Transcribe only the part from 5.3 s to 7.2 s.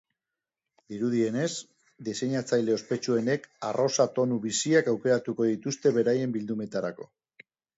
dituzte beraien bildumetarako.